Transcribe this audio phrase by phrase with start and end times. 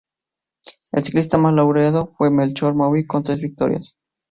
[0.93, 3.95] El ciclista más laureado fue Melchor Mauri, con tres victorias.